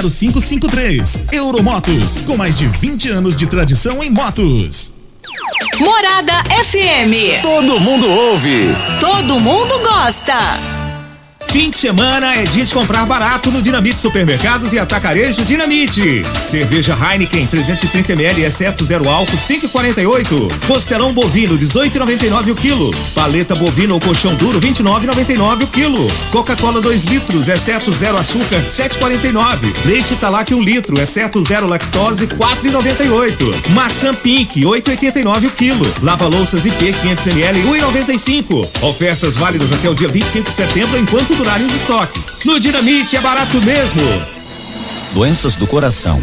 0553. 0.00 1.20
Euromotos, 1.32 2.18
com 2.26 2.36
mais 2.36 2.56
de 2.56 2.66
20 2.66 3.10
anos 3.10 3.36
de 3.36 3.46
tradição 3.46 4.02
em 4.02 4.10
motos. 4.10 4.92
Morada 5.78 6.42
FM. 6.64 7.42
Todo 7.42 7.78
mundo 7.80 8.08
ouve. 8.08 8.68
Todo 9.00 9.38
mundo 9.38 9.78
gosta. 9.80 10.81
Fim 11.52 11.68
de 11.68 11.76
semana 11.76 12.34
é 12.34 12.44
dia 12.44 12.64
de 12.64 12.72
comprar 12.72 13.04
barato 13.04 13.50
no 13.50 13.60
Dinamite 13.60 14.00
Supermercados 14.00 14.72
e 14.72 14.78
Atacarejo 14.78 15.44
Dinamite. 15.44 16.22
Cerveja 16.46 16.96
Heineken 16.96 17.46
330ml, 17.46 18.38
exceto 18.38 18.86
zero 18.86 19.06
álcool, 19.06 19.36
5,48. 19.36 20.66
Costelão 20.66 21.12
bovino 21.12 21.58
18,99 21.58 22.52
o 22.52 22.54
quilo. 22.54 22.90
Paleta 23.14 23.54
bovina 23.54 23.92
ou 23.92 24.00
colchão 24.00 24.34
duro 24.36 24.58
29,99 24.60 25.64
o 25.64 25.66
quilo. 25.66 26.10
Coca-Cola 26.30 26.80
2 26.80 27.04
litros, 27.04 27.48
exceto 27.48 27.92
zero 27.92 28.16
açúcar, 28.16 28.62
7,49. 28.62 29.74
Leite 29.84 30.16
Talac 30.16 30.54
1 30.54 30.58
litro, 30.62 30.98
exceto 30.98 31.44
zero 31.44 31.68
lactose, 31.68 32.28
4,98. 32.28 33.68
Maçã 33.74 34.14
Pink 34.14 34.62
8,89 34.62 35.48
o 35.48 35.50
quilo. 35.50 35.94
Lava 36.02 36.28
louças 36.28 36.64
IP 36.64 36.94
500ml, 36.94 37.62
1,95. 37.62 38.84
Ofertas 38.84 39.36
válidas 39.36 39.70
até 39.70 39.90
o 39.90 39.94
dia 39.94 40.08
25 40.08 40.48
de 40.48 40.54
setembro 40.54 40.98
enquanto 40.98 41.41
durarem 41.42 41.66
os 41.66 41.74
estoques. 41.74 42.38
No 42.44 42.60
Dinamite 42.60 43.16
é 43.16 43.20
barato 43.20 43.60
mesmo. 43.62 44.00
Doenças 45.12 45.56
do 45.56 45.66
coração, 45.66 46.22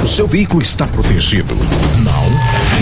O 0.00 0.06
seu 0.06 0.28
veículo 0.28 0.62
está 0.62 0.86
protegido? 0.86 1.56
Não? 1.98 2.22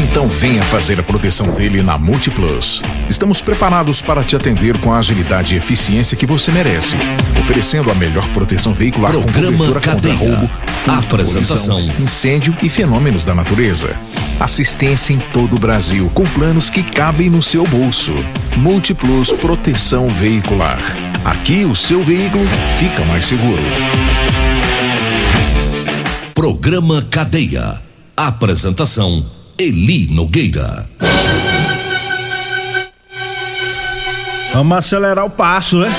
Então 0.04 0.28
venha 0.28 0.62
fazer 0.62 1.00
a 1.00 1.02
proteção 1.02 1.46
dele 1.46 1.82
na 1.82 1.96
Multiplus. 1.96 2.82
Estamos 3.08 3.40
preparados 3.40 4.02
para 4.02 4.22
te 4.22 4.36
atender 4.36 4.76
com 4.80 4.92
a 4.92 4.98
agilidade 4.98 5.54
e 5.54 5.56
eficiência 5.56 6.14
que 6.14 6.26
você 6.26 6.52
merece, 6.52 6.94
oferecendo 7.40 7.90
a 7.90 7.94
melhor 7.94 8.28
proteção 8.34 8.74
veicular 8.74 9.12
Programa 9.12 9.66
com 9.72 9.80
Cadeia. 9.80 10.14
contra 10.14 10.36
roubo, 10.36 10.50
furto, 10.66 10.98
Apresentação. 11.06 11.76
colisão, 11.76 12.02
incêndio 12.02 12.54
e 12.62 12.68
fenômenos 12.68 13.24
da 13.24 13.34
natureza. 13.34 13.96
Assistência 14.38 15.14
em 15.14 15.18
todo 15.32 15.56
o 15.56 15.58
Brasil 15.58 16.10
com 16.12 16.24
planos 16.24 16.68
que 16.68 16.82
cabem 16.82 17.30
no 17.30 17.42
seu 17.42 17.64
bolso. 17.64 18.12
Múltiplos 18.58 19.32
Proteção 19.32 20.08
Veicular. 20.10 20.78
Aqui 21.24 21.64
o 21.64 21.74
seu 21.74 22.02
veículo 22.02 22.44
fica 22.78 23.02
mais 23.06 23.24
seguro. 23.24 23.62
Programa 26.46 27.04
Cadeia. 27.10 27.82
Apresentação 28.16 29.26
Eli 29.58 30.06
Nogueira. 30.14 30.88
Vamos 34.54 34.78
acelerar 34.78 35.24
o 35.24 35.30
passo, 35.30 35.80
né? 35.80 35.92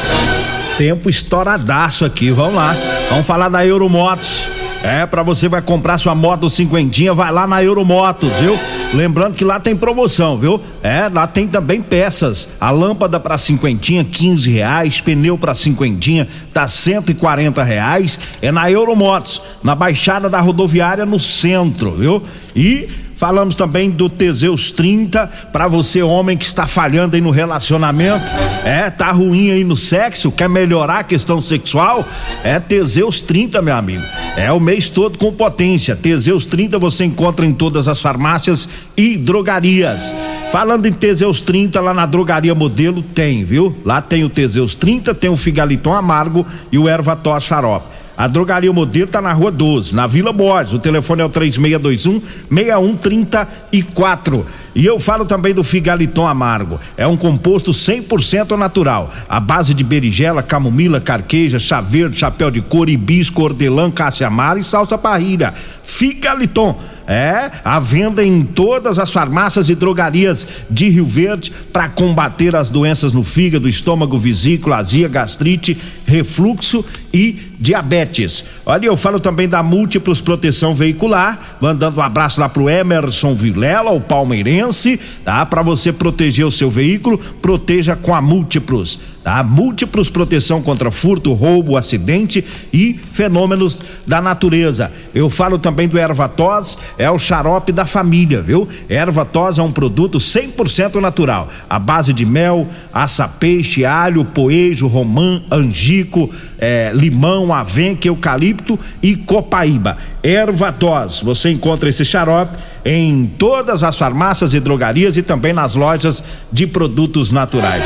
Tempo 0.78 1.10
estouradaço 1.10 2.06
aqui, 2.06 2.32
vamos 2.32 2.56
lá. 2.56 2.74
Vamos 3.10 3.28
falar 3.28 3.50
da 3.50 3.66
Euromotos. 3.66 4.48
É, 4.82 5.06
pra 5.06 5.22
você 5.22 5.50
vai 5.50 5.62
comprar 5.62 5.98
sua 5.98 6.16
moto 6.16 6.50
cinquentinha, 6.50 7.14
vai 7.14 7.30
lá 7.30 7.46
na 7.46 7.62
Euromotos, 7.62 8.32
viu? 8.40 8.58
Lembrando 8.94 9.36
que 9.36 9.44
lá 9.44 9.60
tem 9.60 9.76
promoção, 9.76 10.38
viu? 10.38 10.62
É, 10.82 11.10
lá 11.14 11.28
tem 11.28 11.48
também 11.48 11.82
peças. 11.82 12.50
A 12.60 12.72
lâmpada 12.72 13.20
pra 13.20 13.38
cinquentinha, 13.38 14.04
15 14.04 14.50
reais. 14.50 15.02
Pneu 15.02 15.38
pra 15.38 15.54
cinquentinha, 15.54 16.28
tá 16.54 16.68
140 16.68 17.64
reais. 17.64 18.18
É 18.42 18.52
na 18.52 18.72
Euromotos, 18.72 19.42
na 19.62 19.76
Baixada 19.76 20.30
da 20.30 20.40
Rodoviária, 20.40 21.06
no 21.06 21.20
centro, 21.20 21.92
viu? 21.92 22.24
E 22.56 22.88
Falamos 23.18 23.56
também 23.56 23.90
do 23.90 24.08
Teseus 24.08 24.72
30 24.72 25.26
para 25.52 25.68
você 25.68 26.04
homem 26.04 26.38
que 26.38 26.46
está 26.46 26.68
falhando 26.68 27.16
aí 27.16 27.22
no 27.22 27.32
relacionamento, 27.32 28.32
é, 28.64 28.92
tá 28.92 29.12
ruim 29.12 29.50
aí 29.50 29.64
no 29.64 29.76
sexo, 29.76 30.32
quer 30.32 30.48
melhorar 30.48 31.00
a 31.00 31.04
questão 31.04 31.42
sexual, 31.42 32.06
é 32.44 32.60
Teseus 32.60 33.24
30, 33.24 33.60
meu 33.64 33.76
amigo. 33.76 34.04
É 34.38 34.52
o 34.52 34.60
mês 34.60 34.88
todo 34.88 35.18
com 35.18 35.34
potência. 35.34 35.96
Teseus 35.96 36.46
30 36.46 36.78
você 36.78 37.06
encontra 37.06 37.44
em 37.44 37.54
todas 37.54 37.88
as 37.88 38.00
farmácias 38.00 38.70
e 38.96 39.18
drogarias. 39.18 40.14
Falando 40.52 40.86
em 40.86 40.94
Teseus 40.94 41.42
30, 41.42 41.82
lá 41.82 41.96
na 41.96 42.06
drogaria 42.06 42.54
modelo 42.54 43.02
tem, 43.02 43.44
viu? 43.44 43.76
Lá 43.84 44.00
tem 44.00 44.24
o 44.24 44.30
Teseus 44.30 44.76
30, 44.76 45.16
tem 45.16 45.30
o 45.30 45.36
Figaliton 45.36 45.94
Amargo 45.94 46.46
e 46.72 46.78
o 46.78 46.88
Ervator 46.88 47.42
Xarope. 47.42 47.97
A 48.18 48.28
drogaria 48.28 48.74
modelo 48.74 49.08
tá 49.08 49.22
na 49.22 49.32
rua 49.32 49.52
12, 49.52 49.94
na 49.94 50.08
Vila 50.08 50.34
Borges. 50.34 50.74
O 50.74 50.80
telefone 50.80 51.22
é 51.22 51.26
o 51.26 51.30
3621 51.30 52.20
6134. 52.50 54.44
E 54.74 54.86
eu 54.86 55.00
falo 55.00 55.26
também 55.26 55.54
do 55.54 55.64
Figaliton 55.64 56.28
Amargo. 56.28 56.80
É 56.96 57.06
um 57.06 57.18
composto 57.18 57.72
100% 57.72 58.58
natural. 58.58 59.14
A 59.30 59.40
base 59.40 59.74
de 59.74 59.84
berigela, 59.84 60.42
camomila, 60.42 61.00
carqueja, 61.00 61.60
chá 61.60 61.80
verde, 61.82 62.18
chapéu 62.20 62.50
de 62.50 62.62
couro, 62.62 62.90
hibisco, 62.90 63.44
hortelã, 63.44 63.92
amara 64.26 64.60
e 64.60 64.64
salsa 64.64 64.98
parrilha. 64.98 65.54
Figaliton. 65.84 66.78
É, 67.10 67.50
a 67.64 67.80
venda 67.80 68.22
em 68.22 68.44
todas 68.44 69.00
as 69.00 69.10
farmácias 69.10 69.70
e 69.70 69.76
drogarias 69.76 70.46
de 70.70 70.90
Rio 70.90 71.06
Verde 71.06 71.54
para 71.72 71.88
combater 71.88 72.54
as 72.54 72.70
doenças 72.70 73.14
no 73.14 73.24
fígado, 73.24 73.70
estômago, 73.70 74.18
vesícula, 74.18 74.76
azia, 74.76 75.08
gastrite, 75.08 75.78
refluxo 76.06 76.84
e 77.14 77.48
diabetes. 77.60 78.46
Olha, 78.66 78.86
eu 78.86 78.96
falo 78.96 79.20
também 79.20 79.48
da 79.48 79.64
Múltiplos 79.64 80.22
Proteção 80.22 80.74
Veicular, 80.74 81.58
mandando 81.60 82.00
um 82.00 82.04
abraço 82.04 82.40
lá 82.40 82.48
pro 82.48 82.70
Emerson 82.70 83.34
Vilela, 83.34 83.92
o 83.92 84.02
palmeirense, 84.02 85.00
tá? 85.24 85.46
Para 85.46 85.62
você 85.62 85.92
proteger 85.92 86.46
o 86.46 86.52
seu 86.52 86.70
veículo, 86.70 87.18
proteja 87.18 87.96
com 87.96 88.14
a 88.14 88.22
Múltiplos, 88.22 89.00
tá? 89.24 89.42
Múltiplos 89.44 90.10
Proteção 90.10 90.62
contra 90.62 90.92
furto, 90.92 91.34
roubo, 91.34 91.78
acidente 91.78 92.44
e 92.72 92.94
fenômenos 92.94 93.82
da 94.06 94.22
natureza. 94.22 94.92
Eu 95.14 95.30
falo 95.30 95.58
também 95.58 95.88
do 95.88 95.98
Ervatos, 95.98 96.78
é 96.98 97.10
o 97.10 97.18
xarope 97.18 97.72
da 97.72 97.86
família, 97.86 98.42
viu? 98.42 98.68
Ervatos 98.88 99.58
é 99.58 99.64
um 99.64 99.72
produto 99.72 100.20
100% 100.20 101.02
natural, 101.02 101.50
à 101.70 101.80
base 101.80 102.14
de 102.14 102.26
mel, 102.26 102.68
aça 102.94 103.28
peixe, 103.28 103.84
alho, 103.86 104.24
poejo, 104.24 104.88
romã, 104.88 105.42
angico, 105.52 106.30
é, 106.60 106.92
limão, 106.98 107.54
avenca, 107.54 108.08
eucalipto 108.08 108.78
e 109.02 109.16
copaíba. 109.16 109.98
Erva 110.24 110.72
tos, 110.72 111.22
você 111.22 111.52
encontra 111.52 111.88
esse 111.88 112.04
xarope 112.04 112.58
em 112.84 113.32
todas 113.38 113.84
as 113.84 113.98
farmácias 113.98 114.54
e 114.54 114.60
drogarias 114.60 115.16
e 115.16 115.22
também 115.22 115.54
nas 115.54 115.76
lojas 115.76 116.24
de 116.52 116.66
produtos 116.66 117.32
naturais. 117.32 117.86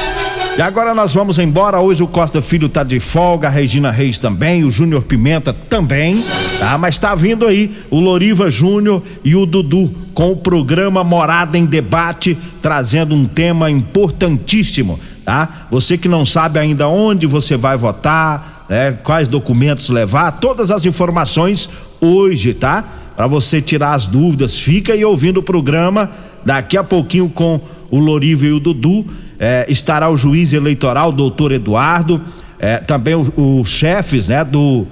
E 0.57 0.61
agora 0.61 0.93
nós 0.93 1.13
vamos 1.13 1.39
embora. 1.39 1.79
Hoje 1.79 2.03
o 2.03 2.07
Costa 2.07 2.41
Filho 2.41 2.67
tá 2.67 2.83
de 2.83 2.99
folga, 2.99 3.47
a 3.47 3.51
Regina 3.51 3.89
Reis 3.89 4.17
também, 4.17 4.65
o 4.65 4.71
Júnior 4.71 5.03
Pimenta 5.03 5.53
também, 5.53 6.21
tá? 6.59 6.77
Mas 6.77 6.99
tá 6.99 7.15
vindo 7.15 7.47
aí 7.47 7.71
o 7.89 7.99
Loriva 8.01 8.51
Júnior 8.51 9.01
e 9.23 9.33
o 9.33 9.45
Dudu 9.45 9.93
com 10.13 10.31
o 10.31 10.35
programa 10.35 11.05
Morada 11.05 11.57
em 11.57 11.65
Debate, 11.65 12.37
trazendo 12.61 13.15
um 13.15 13.25
tema 13.25 13.71
importantíssimo, 13.71 14.99
tá? 15.23 15.67
Você 15.71 15.97
que 15.97 16.09
não 16.09 16.25
sabe 16.25 16.59
ainda 16.59 16.87
onde 16.89 17.25
você 17.25 17.55
vai 17.55 17.77
votar, 17.77 18.60
né? 18.71 18.97
Quais 19.03 19.27
documentos 19.27 19.89
levar, 19.89 20.31
todas 20.39 20.71
as 20.71 20.85
informações 20.85 21.69
hoje, 21.99 22.53
tá? 22.53 22.85
Para 23.17 23.27
você 23.27 23.61
tirar 23.61 23.95
as 23.95 24.07
dúvidas, 24.07 24.57
fica 24.57 24.93
aí 24.93 25.03
ouvindo 25.03 25.41
o 25.41 25.43
programa 25.43 26.09
daqui 26.45 26.77
a 26.77 26.83
pouquinho 26.83 27.27
com 27.27 27.59
o 27.89 27.99
Loriva 27.99 28.45
e 28.45 28.53
o 28.53 28.61
Dudu 28.61 29.05
é, 29.37 29.65
estará 29.67 30.09
o 30.09 30.15
juiz 30.15 30.53
eleitoral, 30.53 31.11
doutor 31.11 31.51
Eduardo, 31.51 32.21
é, 32.57 32.77
também 32.77 33.13
os 33.13 33.69
chefes, 33.69 34.29
né, 34.29 34.41
do, 34.45 34.87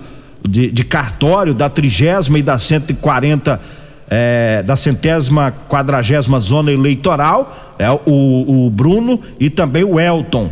de, 0.45 0.69
de, 0.69 0.83
cartório 0.83 1.53
da 1.53 1.69
trigésima 1.69 2.37
e 2.37 2.43
da 2.43 2.57
140, 2.57 3.61
é, 4.09 4.61
da 4.61 4.75
centésima 4.75 5.53
quadragésima 5.69 6.41
zona 6.41 6.69
eleitoral, 6.69 7.75
é, 7.79 7.89
o, 7.89 8.65
o 8.65 8.69
Bruno 8.69 9.21
e 9.39 9.49
também 9.49 9.85
o 9.85 9.97
Elton. 9.97 10.51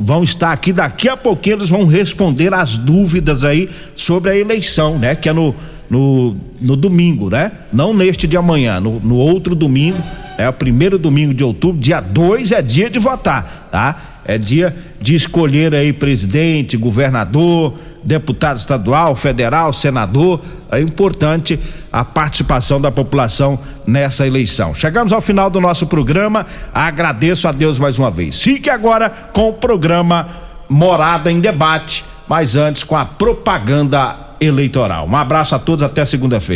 Vão, 0.00 0.24
estar 0.24 0.52
aqui 0.52 0.72
daqui 0.72 1.08
a 1.08 1.16
pouquinho, 1.16 1.56
eles 1.56 1.70
vão 1.70 1.86
responder 1.86 2.52
as 2.52 2.76
dúvidas 2.76 3.44
aí 3.44 3.68
sobre 3.94 4.30
a 4.30 4.36
eleição, 4.36 4.98
né? 4.98 5.14
Que 5.14 5.28
é 5.28 5.32
no, 5.32 5.54
no, 5.88 6.36
no 6.60 6.76
domingo, 6.76 7.30
né? 7.30 7.52
Não 7.72 7.94
neste 7.94 8.26
de 8.26 8.36
amanhã, 8.36 8.80
no, 8.80 8.98
no 8.98 9.14
outro 9.16 9.54
domingo 9.54 10.02
é 10.38 10.48
o 10.48 10.52
primeiro 10.52 10.98
domingo 10.98 11.34
de 11.34 11.42
outubro, 11.42 11.80
dia 11.80 12.00
2 12.00 12.52
é 12.52 12.62
dia 12.62 12.88
de 12.88 13.00
votar, 13.00 13.68
tá? 13.72 14.20
É 14.24 14.38
dia 14.38 14.74
de 15.00 15.16
escolher 15.16 15.74
aí 15.74 15.92
presidente, 15.92 16.76
governador, 16.76 17.74
deputado 18.08 18.56
estadual, 18.56 19.14
federal, 19.14 19.72
senador. 19.72 20.40
É 20.72 20.80
importante 20.80 21.60
a 21.92 22.04
participação 22.04 22.80
da 22.80 22.90
população 22.90 23.58
nessa 23.86 24.26
eleição. 24.26 24.74
Chegamos 24.74 25.12
ao 25.12 25.20
final 25.20 25.50
do 25.50 25.60
nosso 25.60 25.86
programa. 25.86 26.46
Agradeço 26.72 27.46
a 27.46 27.52
Deus 27.52 27.78
mais 27.78 27.98
uma 27.98 28.10
vez. 28.10 28.42
Fique 28.42 28.70
agora 28.70 29.10
com 29.32 29.50
o 29.50 29.52
programa 29.52 30.26
Morada 30.68 31.30
em 31.30 31.38
Debate, 31.38 32.04
mas 32.26 32.56
antes 32.56 32.82
com 32.82 32.96
a 32.96 33.04
propaganda 33.04 34.16
eleitoral. 34.40 35.06
Um 35.06 35.16
abraço 35.16 35.54
a 35.54 35.58
todos, 35.58 35.82
até 35.82 36.04
segunda-feira. 36.04 36.46